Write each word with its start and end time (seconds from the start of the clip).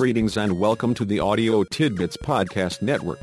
Greetings 0.00 0.38
and 0.38 0.58
welcome 0.58 0.94
to 0.94 1.04
the 1.04 1.20
Audio 1.20 1.62
Tidbits 1.62 2.16
Podcast 2.16 2.80
Network. 2.80 3.20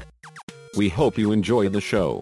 We 0.77 0.89
hope 0.89 1.18
you 1.18 1.31
enjoy 1.31 1.70
the 1.70 1.81
show. 1.81 2.21